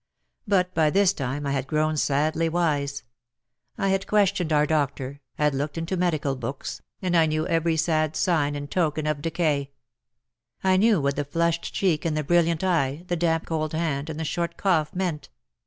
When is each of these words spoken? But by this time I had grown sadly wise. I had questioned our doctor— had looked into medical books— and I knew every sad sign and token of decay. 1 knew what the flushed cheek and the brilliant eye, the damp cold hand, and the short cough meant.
But 0.47 0.73
by 0.73 0.89
this 0.89 1.13
time 1.13 1.45
I 1.45 1.51
had 1.51 1.67
grown 1.67 1.95
sadly 1.95 2.49
wise. 2.49 3.03
I 3.77 3.89
had 3.89 4.07
questioned 4.07 4.51
our 4.51 4.65
doctor— 4.65 5.21
had 5.37 5.53
looked 5.53 5.77
into 5.77 5.95
medical 5.95 6.35
books— 6.35 6.81
and 7.03 7.15
I 7.15 7.27
knew 7.27 7.45
every 7.45 7.77
sad 7.77 8.15
sign 8.15 8.55
and 8.55 8.67
token 8.71 9.05
of 9.05 9.21
decay. 9.21 9.69
1 10.61 10.79
knew 10.79 10.99
what 10.99 11.17
the 11.17 11.23
flushed 11.23 11.71
cheek 11.75 12.03
and 12.03 12.17
the 12.17 12.23
brilliant 12.23 12.63
eye, 12.63 13.03
the 13.09 13.15
damp 13.15 13.45
cold 13.45 13.73
hand, 13.73 14.09
and 14.09 14.19
the 14.19 14.25
short 14.25 14.57
cough 14.57 14.95
meant. 14.95 15.29